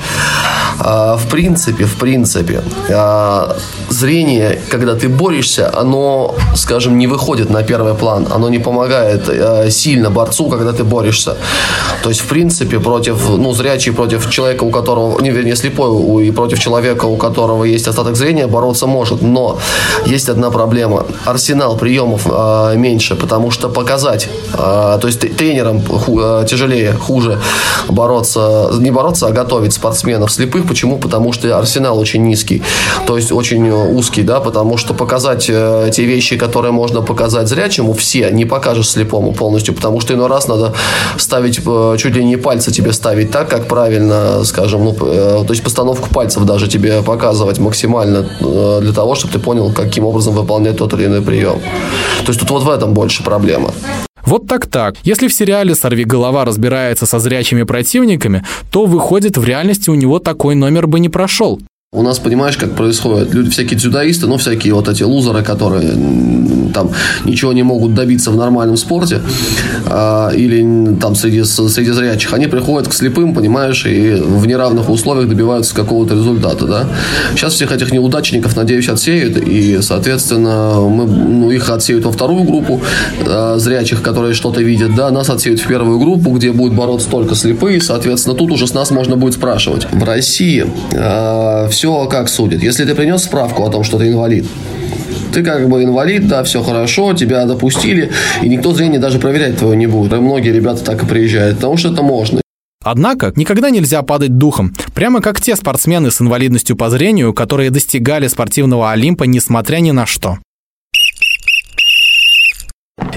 А, 0.80 1.18
в 1.18 1.28
принципе, 1.30 1.86
в 1.86 1.96
принципе, 1.96 2.62
а, 2.92 3.58
зрение, 3.90 4.60
когда 4.70 4.94
ты 4.94 5.10
борешься, 5.10 5.72
оно, 5.76 6.36
скажем, 6.56 6.96
не 7.00 7.08
выходит 7.08 7.50
на 7.50 7.64
первый 7.64 7.96
план, 7.96 8.28
оно 8.30 8.50
не 8.50 8.60
помогает 8.60 9.74
сильно 9.74 10.12
борцу, 10.12 10.48
когда 10.48 10.74
ты 10.74 10.84
борешься. 10.84 11.38
То 12.04 12.10
есть, 12.10 12.22
в 12.22 12.28
принципе, 12.28 12.80
против, 12.80 13.30
ну, 13.30 13.52
зрячий 13.54 13.94
против 13.94 14.30
человека, 14.30 14.64
у 14.64 14.70
которого, 14.70 15.20
не 15.22 15.32
вернее, 15.32 15.55
слепой 15.56 16.28
и 16.28 16.32
против 16.32 16.60
человека, 16.60 17.06
у 17.06 17.18
которого 17.18 17.64
есть 17.64 17.88
остаток 17.88 18.16
зрения, 18.16 18.48
бороться 18.48 18.88
может. 18.88 19.22
Но 19.22 19.58
есть 20.06 20.30
одна 20.30 20.52
проблема. 20.52 21.06
Арсенал 21.26 21.78
приемов 21.78 22.28
э, 22.30 22.74
меньше, 22.78 23.16
потому 23.16 23.52
что 23.52 23.70
показать, 23.70 24.30
э, 24.54 24.58
то 24.58 25.08
есть 25.08 25.20
тренерам 25.38 25.82
ху, 25.82 26.20
э, 26.20 26.46
тяжелее, 26.48 26.94
хуже 26.94 27.40
бороться, 27.88 28.72
не 28.80 28.92
бороться, 28.92 29.28
а 29.28 29.32
готовить 29.32 29.74
спортсменов 29.74 30.32
слепых. 30.32 30.68
Почему? 30.68 30.98
Потому 30.98 31.34
что 31.34 31.58
арсенал 31.58 32.00
очень 32.00 32.24
низкий, 32.24 32.64
то 33.08 33.18
есть 33.18 33.32
очень 33.32 33.70
узкий, 33.70 34.24
да, 34.24 34.40
потому 34.40 34.78
что 34.78 34.94
показать 34.94 35.46
э, 35.50 35.90
те 35.92 36.06
вещи, 36.06 36.38
которые 36.38 36.72
можно 36.72 37.02
показать 37.02 37.48
зрячему, 37.48 37.94
все 37.94 38.32
не 38.32 38.46
покажешь 38.46 38.90
слепому 38.90 39.34
полностью, 39.34 39.74
потому 39.74 40.02
что 40.02 40.14
иной 40.14 40.28
раз 40.28 40.48
надо 40.48 40.74
ставить, 41.18 41.60
э, 41.66 41.96
чуть 41.98 42.16
ли 42.16 42.24
не 42.24 42.38
пальцы 42.38 42.72
тебе 42.72 42.94
ставить 42.94 43.32
так, 43.32 43.50
как 43.50 43.68
правильно, 43.68 44.44
скажем, 44.44 44.86
ну, 44.86 44.96
э, 45.02 45.45
то 45.46 45.54
есть 45.54 45.64
постановку 45.64 46.10
пальцев 46.10 46.44
даже 46.46 46.68
тебе 46.68 47.02
показывать 47.02 47.60
максимально 47.60 48.26
э, 48.40 48.80
для 48.82 48.94
того, 48.94 49.16
чтобы 49.16 49.34
ты 49.34 49.40
понял, 49.40 49.72
каким 49.72 50.06
образом 50.06 50.34
выполнять 50.34 50.78
тот 50.78 50.94
или 50.94 51.06
иной 51.06 51.22
прием. 51.22 51.60
То 52.26 52.32
есть 52.32 52.40
тут 52.40 52.50
вот 52.50 52.64
в 52.64 52.70
этом 52.70 52.94
больше 52.94 53.24
проблема. 53.24 53.72
Вот 54.26 54.48
так-так. 54.48 54.96
Если 55.04 55.28
в 55.28 55.34
сериале 55.34 55.76
«Сорви 55.76 56.04
голова» 56.04 56.46
разбирается 56.46 57.06
со 57.06 57.20
зрячими 57.20 57.64
противниками, 57.64 58.44
то 58.72 58.86
выходит, 58.86 59.38
в 59.38 59.44
реальности 59.44 59.92
у 59.92 59.96
него 59.96 60.20
такой 60.20 60.56
номер 60.56 60.88
бы 60.88 61.00
не 61.00 61.10
прошел. 61.10 61.60
У 61.96 62.02
нас, 62.02 62.20
понимаешь, 62.20 62.58
как 62.58 62.76
происходит? 62.76 63.34
Люди, 63.34 63.50
всякие 63.50 63.80
дзюдоисты, 63.80 64.28
ну, 64.28 64.36
всякие 64.36 64.74
вот 64.74 64.90
эти 64.90 65.04
лузеры, 65.04 65.44
которые 65.44 65.94
там 66.74 66.92
ничего 67.24 67.54
не 67.54 67.64
могут 67.64 67.94
добиться 67.94 68.32
в 68.32 68.36
нормальном 68.36 68.76
спорте, 68.76 69.22
э, 69.86 70.30
или 70.36 70.96
там 71.00 71.16
среди, 71.16 71.44
среди 71.44 71.92
зрячих, 71.92 72.34
они 72.34 72.48
приходят 72.48 72.90
к 72.90 72.94
слепым, 72.94 73.34
понимаешь, 73.34 73.86
и 73.86 74.16
в 74.16 74.46
неравных 74.46 74.90
условиях 74.90 75.30
добиваются 75.30 75.74
какого-то 75.74 76.16
результата, 76.16 76.66
да. 76.66 76.88
Сейчас 77.34 77.54
всех 77.54 77.72
этих 77.72 77.94
неудачников, 77.94 78.58
надеюсь, 78.58 78.90
отсеют, 78.90 79.38
и, 79.38 79.82
соответственно, 79.82 80.82
мы, 80.82 81.06
ну, 81.06 81.52
их 81.52 81.70
отсеют 81.70 82.04
во 82.04 82.12
вторую 82.12 82.44
группу 82.44 82.82
э, 83.26 83.56
зрячих, 83.58 84.02
которые 84.02 84.34
что-то 84.34 84.62
видят, 84.62 84.96
да, 84.96 85.12
нас 85.12 85.30
отсеют 85.30 85.62
в 85.62 85.68
первую 85.68 85.98
группу, 86.00 86.32
где 86.32 86.52
будут 86.52 86.76
бороться 86.76 87.10
только 87.10 87.36
слепые, 87.36 87.80
соответственно, 87.80 88.36
тут 88.36 88.52
уже 88.52 88.68
с 88.68 88.74
нас 88.74 88.92
можно 88.92 89.16
будет 89.16 89.36
спрашивать. 89.36 89.88
В 89.92 90.04
России 90.04 90.66
э, 90.92 91.68
все 91.70 91.85
все 91.86 92.08
как 92.08 92.30
судят. 92.30 92.64
Если 92.64 92.84
ты 92.84 92.96
принес 92.96 93.24
справку 93.24 93.64
о 93.64 93.70
том, 93.70 93.84
что 93.84 94.00
ты 94.00 94.08
инвалид, 94.08 94.46
ты 95.32 95.44
как 95.44 95.70
бы 95.70 95.84
инвалид, 95.84 96.28
да, 96.28 96.44
все 96.44 96.64
хорошо, 96.64 97.14
тебя 97.14 97.46
допустили, 97.46 98.12
и 98.42 98.50
никто 98.50 98.74
зрение 98.74 99.00
даже 99.00 99.20
проверять 99.20 99.60
твое 99.60 99.78
не 99.78 99.86
будет. 99.86 100.12
Многие 100.14 100.52
ребята 100.52 100.84
так 100.84 101.04
и 101.04 101.06
приезжают, 101.06 101.58
потому 101.58 101.78
что 101.78 101.90
это 101.90 102.02
можно. 102.02 102.42
Однако 102.84 103.34
никогда 103.36 103.70
нельзя 103.70 104.02
падать 104.02 104.36
духом, 104.38 104.74
прямо 104.96 105.22
как 105.22 105.40
те 105.40 105.56
спортсмены 105.56 106.10
с 106.10 106.22
инвалидностью 106.22 106.76
по 106.76 106.90
зрению, 106.90 107.34
которые 107.34 107.70
достигали 107.70 108.28
спортивного 108.28 108.92
Олимпа 108.92 109.26
несмотря 109.26 109.78
ни 109.78 109.92
на 109.92 110.08
что. 110.08 110.40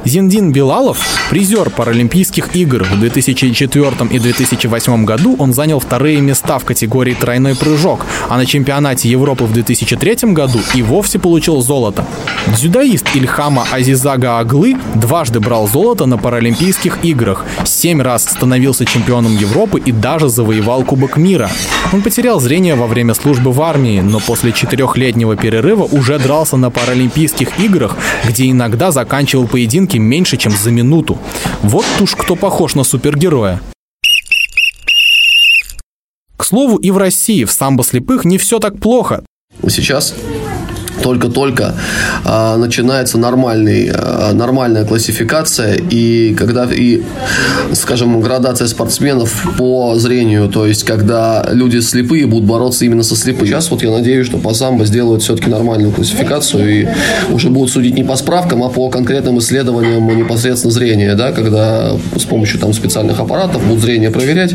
Зиндин 0.08 0.52
Билалов, 0.52 0.98
призер 1.28 1.68
Паралимпийских 1.68 2.56
игр 2.56 2.82
в 2.82 2.98
2004 2.98 3.92
и 4.10 4.18
2008 4.18 5.04
году, 5.04 5.36
он 5.38 5.52
занял 5.52 5.80
вторые 5.80 6.20
места 6.22 6.58
в 6.58 6.64
категории 6.64 7.12
«Тройной 7.12 7.54
прыжок», 7.54 8.06
а 8.28 8.38
на 8.38 8.46
чемпионате 8.46 9.10
Европы 9.10 9.44
в 9.44 9.52
2003 9.52 10.32
году 10.32 10.60
и 10.74 10.82
вовсе 10.82 11.18
получил 11.18 11.60
золото. 11.60 12.06
Дзюдоист 12.46 13.14
Ильхама 13.14 13.66
Азизага 13.70 14.38
Аглы 14.38 14.78
дважды 14.94 15.40
брал 15.40 15.68
золото 15.68 16.06
на 16.06 16.16
Паралимпийских 16.16 17.04
играх, 17.04 17.44
семь 17.64 18.00
раз 18.00 18.24
становился 18.24 18.86
чемпионом 18.86 19.36
Европы 19.36 19.78
и 19.78 19.92
даже 19.92 20.30
завоевал 20.30 20.84
Кубок 20.84 21.18
мира. 21.18 21.50
Он 21.92 22.00
потерял 22.00 22.40
зрение 22.40 22.76
во 22.76 22.86
время 22.86 23.12
службы 23.12 23.52
в 23.52 23.60
армии, 23.60 24.00
но 24.00 24.20
после 24.20 24.52
четырехлетнего 24.52 25.36
перерыва 25.36 25.84
уже 25.84 26.18
дрался 26.18 26.56
на 26.56 26.70
Паралимпийских 26.70 27.60
играх, 27.60 27.96
где 28.26 28.50
иногда 28.50 28.90
заканчивал 28.90 29.46
поединки 29.46 29.97
меньше, 29.98 30.36
чем 30.36 30.52
за 30.52 30.70
минуту. 30.70 31.18
Вот 31.62 31.84
уж 32.00 32.14
кто 32.14 32.36
похож 32.36 32.74
на 32.74 32.84
супергероя. 32.84 33.60
К 36.36 36.44
слову, 36.44 36.76
и 36.76 36.90
в 36.90 36.98
России 36.98 37.44
в 37.44 37.52
самбо 37.52 37.84
слепых 37.84 38.24
не 38.24 38.38
все 38.38 38.58
так 38.58 38.78
плохо. 38.78 39.24
Сейчас 39.68 40.14
только-только 41.02 41.74
э, 42.24 42.56
начинается 42.56 43.18
нормальный, 43.18 43.90
э, 43.92 44.32
нормальная 44.32 44.84
классификация 44.84 45.74
и 45.74 46.34
когда 46.34 46.66
и, 46.70 47.02
скажем, 47.72 48.20
градация 48.20 48.68
спортсменов 48.68 49.54
по 49.58 49.94
зрению, 49.96 50.48
то 50.48 50.66
есть 50.66 50.84
когда 50.84 51.46
люди 51.50 51.78
слепые 51.78 52.26
будут 52.26 52.44
бороться 52.44 52.84
именно 52.84 53.02
со 53.02 53.16
слепыми. 53.16 53.46
Сейчас 53.46 53.70
вот 53.70 53.82
я 53.82 53.90
надеюсь, 53.90 54.26
что 54.26 54.38
по 54.38 54.54
самбо 54.54 54.84
сделают 54.84 55.22
все-таки 55.22 55.50
нормальную 55.50 55.92
классификацию 55.92 56.82
и 56.82 56.88
уже 57.32 57.48
будут 57.48 57.70
судить 57.70 57.94
не 57.94 58.04
по 58.04 58.16
справкам, 58.16 58.62
а 58.62 58.68
по 58.68 58.88
конкретным 58.90 59.38
исследованиям 59.38 60.06
непосредственно 60.16 60.72
зрения, 60.72 61.14
да, 61.14 61.32
когда 61.32 61.92
с 62.16 62.24
помощью 62.24 62.58
там 62.58 62.72
специальных 62.72 63.20
аппаратов 63.20 63.64
будут 63.66 63.82
зрение 63.82 64.10
проверять, 64.10 64.54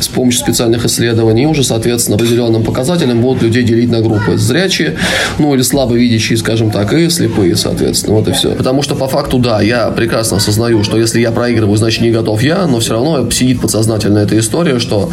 с 0.00 0.08
помощью 0.08 0.40
специальных 0.40 0.84
исследований 0.84 1.46
уже, 1.46 1.64
соответственно, 1.64 2.16
определенным 2.16 2.62
показателям 2.62 3.20
будут 3.20 3.42
людей 3.42 3.62
делить 3.62 3.90
на 3.90 4.00
группы. 4.00 4.36
Зрячие, 4.36 4.96
ну 5.38 5.54
или 5.54 5.62
слабовидящие, 5.70 6.36
скажем 6.36 6.70
так, 6.70 6.92
и 6.92 7.08
слепые, 7.08 7.56
соответственно, 7.56 8.16
вот 8.16 8.28
и 8.28 8.32
все. 8.32 8.50
Потому 8.50 8.82
что 8.82 8.94
по 8.94 9.08
факту, 9.08 9.38
да, 9.38 9.60
я 9.60 9.88
прекрасно 9.90 10.36
осознаю, 10.36 10.84
что 10.84 10.98
если 10.98 11.20
я 11.20 11.30
проигрываю, 11.30 11.76
значит 11.76 12.02
не 12.02 12.10
готов 12.10 12.42
я, 12.42 12.66
но 12.66 12.80
все 12.80 12.94
равно 12.94 13.30
сидит 13.30 13.60
подсознательно 13.60 14.18
эта 14.18 14.38
история, 14.38 14.78
что, 14.78 15.10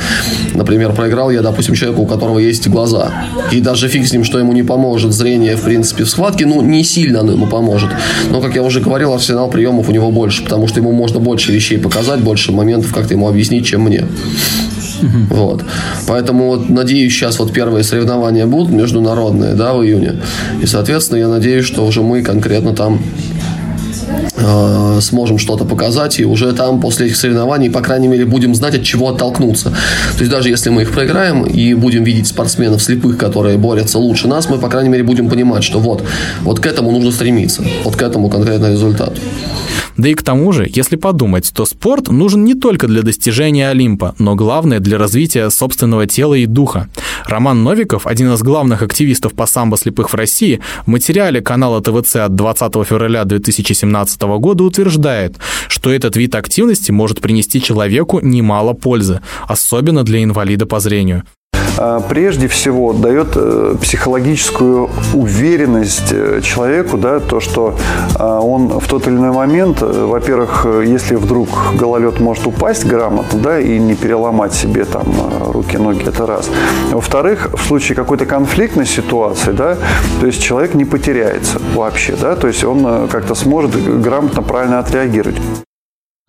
например, 0.53 0.93
проиграл 0.93 1.29
я, 1.31 1.41
допустим, 1.41 1.75
человеку, 1.75 2.01
у 2.01 2.05
которого 2.05 2.39
есть 2.39 2.67
глаза, 2.67 3.11
и 3.51 3.61
даже 3.61 3.87
фиг 3.87 4.07
с 4.07 4.11
ним, 4.11 4.23
что 4.23 4.39
ему 4.39 4.53
не 4.53 4.63
поможет 4.63 5.13
зрение, 5.13 5.55
в 5.55 5.61
принципе, 5.61 6.03
в 6.03 6.09
схватке, 6.09 6.45
ну, 6.45 6.61
не 6.61 6.83
сильно 6.83 7.21
оно 7.21 7.33
ему 7.33 7.47
поможет. 7.47 7.89
Но, 8.31 8.41
как 8.41 8.55
я 8.55 8.63
уже 8.63 8.79
говорил, 8.79 9.13
арсенал 9.13 9.49
приемов 9.49 9.89
у 9.89 9.91
него 9.91 10.11
больше, 10.11 10.43
потому 10.43 10.67
что 10.67 10.79
ему 10.79 10.91
можно 10.91 11.19
больше 11.19 11.51
вещей 11.51 11.77
показать, 11.77 12.19
больше 12.21 12.51
моментов 12.51 12.93
как-то 12.93 13.13
ему 13.13 13.27
объяснить, 13.27 13.65
чем 13.65 13.81
мне. 13.81 14.05
Вот. 15.29 15.63
Поэтому 16.07 16.47
вот, 16.47 16.69
надеюсь, 16.69 17.13
сейчас 17.13 17.39
вот 17.39 17.53
первые 17.53 17.83
соревнования 17.83 18.45
будут 18.45 18.71
международные, 18.71 19.53
да, 19.53 19.73
в 19.73 19.83
июне. 19.83 20.21
И, 20.61 20.65
соответственно, 20.65 21.19
я 21.19 21.27
надеюсь, 21.27 21.65
что 21.65 21.85
уже 21.85 22.01
мы 22.01 22.21
конкретно 22.21 22.73
там 22.73 23.01
э, 24.35 24.99
сможем 25.01 25.37
что-то 25.37 25.65
показать, 25.65 26.19
и 26.19 26.25
уже 26.25 26.53
там 26.53 26.79
после 26.79 27.07
этих 27.07 27.17
соревнований, 27.17 27.69
по 27.69 27.81
крайней 27.81 28.07
мере, 28.07 28.25
будем 28.25 28.55
знать, 28.55 28.75
от 28.75 28.83
чего 28.83 29.09
оттолкнуться. 29.09 29.69
То 29.69 30.19
есть 30.19 30.31
даже 30.31 30.49
если 30.49 30.69
мы 30.69 30.83
их 30.83 30.91
проиграем 30.91 31.43
и 31.43 31.73
будем 31.73 32.03
видеть 32.03 32.27
спортсменов 32.27 32.81
слепых, 32.81 33.17
которые 33.17 33.57
борются 33.57 33.99
лучше 33.99 34.27
нас, 34.27 34.49
мы, 34.49 34.57
по 34.57 34.69
крайней 34.69 34.89
мере, 34.89 35.03
будем 35.03 35.29
понимать, 35.29 35.63
что 35.63 35.79
вот, 35.79 36.03
вот 36.41 36.59
к 36.59 36.65
этому 36.65 36.91
нужно 36.91 37.11
стремиться, 37.11 37.63
вот 37.83 37.95
к 37.95 38.01
этому 38.01 38.29
конкретно 38.29 38.71
результату. 38.71 39.21
Да 39.97 40.09
и 40.09 40.13
к 40.13 40.21
тому 40.21 40.51
же, 40.53 40.69
если 40.71 40.95
подумать, 40.95 41.51
то 41.53 41.65
спорт 41.65 42.09
нужен 42.09 42.45
не 42.45 42.53
только 42.53 42.87
для 42.87 43.01
достижения 43.01 43.69
Олимпа, 43.69 44.15
но 44.19 44.35
главное 44.35 44.79
для 44.79 44.99
развития 44.99 45.49
собственного 45.49 46.05
тела 46.05 46.35
и 46.35 46.45
духа. 46.45 46.87
Роман 47.25 47.63
Новиков, 47.63 48.05
один 48.05 48.31
из 48.31 48.41
главных 48.43 48.83
активистов 48.83 49.33
по 49.33 49.47
самбо 49.47 49.75
слепых 49.75 50.11
в 50.11 50.15
России, 50.15 50.61
в 50.85 50.87
материале 50.87 51.41
канала 51.41 51.81
ТВЦ 51.81 52.17
от 52.17 52.35
20 52.35 52.73
февраля 52.85 53.25
2017 53.25 54.21
года 54.21 54.63
утверждает, 54.63 55.37
что 55.67 55.91
этот 55.91 56.15
вид 56.15 56.35
активности 56.35 56.91
может 56.91 57.19
принести 57.19 57.59
человеку 57.61 58.19
немало 58.21 58.73
пользы, 58.73 59.21
особенно 59.47 60.03
для 60.03 60.23
инвалида 60.23 60.67
по 60.67 60.79
зрению. 60.79 61.23
Э, 61.77 61.99
прежде 62.09 62.47
всего 62.47 62.93
дает 62.93 63.29
э, 63.35 63.75
психологическую 63.81 64.89
уверенность 65.13 66.13
человеку, 66.43 66.97
да, 66.97 67.19
то, 67.19 67.39
что 67.39 67.75
он 68.19 68.67
в 68.67 68.87
тот 68.87 69.07
или 69.07 69.15
иной 69.15 69.31
момент, 69.31 69.81
во-первых, 69.81 70.65
если 70.85 71.15
вдруг 71.15 71.49
гололед 71.75 72.19
может 72.19 72.47
упасть 72.47 72.85
грамотно, 72.85 73.39
да, 73.39 73.59
и 73.59 73.77
не 73.79 73.95
переломать 73.95 74.53
себе 74.53 74.85
там 74.85 75.05
руки, 75.51 75.77
ноги, 75.77 76.07
это 76.07 76.25
раз. 76.25 76.49
Во-вторых, 76.91 77.49
в 77.53 77.67
случае 77.67 77.95
какой-то 77.95 78.25
конфликтной 78.25 78.85
ситуации, 78.85 79.51
да, 79.51 79.77
то 80.19 80.27
есть 80.27 80.41
человек 80.41 80.73
не 80.73 80.85
потеряется 80.85 81.59
вообще, 81.75 82.15
да, 82.19 82.35
то 82.35 82.47
есть 82.47 82.63
он 82.63 83.07
как-то 83.07 83.35
сможет 83.35 84.01
грамотно, 84.01 84.41
правильно 84.41 84.79
отреагировать. 84.79 85.37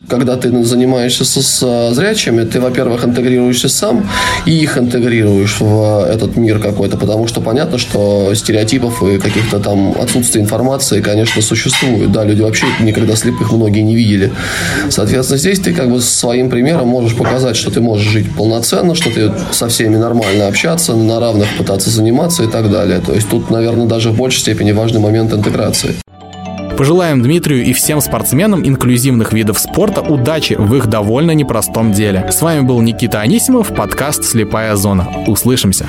Когда 0.06 0.36
ты 0.36 0.64
занимаешься 0.64 1.24
с, 1.24 1.40
с 1.40 1.92
зрячими, 1.92 2.44
ты, 2.44 2.60
во-первых, 2.60 3.04
интегрируешься 3.04 3.68
сам 3.68 4.08
и 4.46 4.52
их 4.52 4.78
интегрируешь 4.78 5.58
в 5.58 6.06
этот 6.08 6.36
мир 6.36 6.60
какой-то, 6.60 6.96
потому 6.96 7.26
что 7.26 7.40
понятно, 7.40 7.78
что 7.78 8.32
стереотипов 8.34 9.02
и 9.02 9.18
каких-то 9.18 9.58
там 9.58 9.94
отсутствия 10.00 10.40
информации, 10.40 11.00
конечно, 11.02 11.42
существует. 11.42 12.12
Да, 12.12 12.24
люди 12.24 12.40
вообще 12.40 12.66
никогда 12.80 13.16
слепых 13.16 13.52
многие 13.52 13.80
не 13.80 13.96
видели. 13.96 14.32
Соответственно, 14.88 15.38
здесь 15.38 15.58
ты 15.58 15.74
как 15.74 15.90
бы 15.90 16.00
своим 16.00 16.48
примером 16.48 16.88
можешь 16.88 17.16
показать, 17.16 17.56
что 17.56 17.72
ты 17.72 17.80
можешь 17.80 18.06
жить 18.06 18.34
полноценно, 18.34 18.94
что 18.94 19.10
ты 19.10 19.32
со 19.50 19.68
всеми 19.68 19.96
нормально 19.96 20.46
общаться, 20.46 20.94
на 20.94 21.18
равных 21.18 21.48
пытаться 21.58 21.90
заниматься 21.90 22.44
и 22.44 22.46
так 22.46 22.70
далее. 22.70 23.00
То 23.00 23.14
есть 23.14 23.28
тут, 23.28 23.50
наверное, 23.50 23.86
даже 23.86 24.10
в 24.10 24.16
большей 24.16 24.40
степени 24.40 24.70
важный 24.70 25.00
момент 25.00 25.32
интеграции. 25.32 25.96
Пожелаем 26.78 27.20
Дмитрию 27.20 27.64
и 27.64 27.72
всем 27.72 28.00
спортсменам 28.00 28.64
инклюзивных 28.64 29.32
видов 29.32 29.58
спорта 29.58 30.00
удачи 30.00 30.54
в 30.56 30.76
их 30.76 30.86
довольно 30.86 31.32
непростом 31.32 31.92
деле. 31.92 32.30
С 32.30 32.40
вами 32.40 32.60
был 32.60 32.80
Никита 32.80 33.20
Анисимов, 33.20 33.74
подкаст 33.74 34.22
«Слепая 34.22 34.76
зона». 34.76 35.08
Услышимся! 35.26 35.88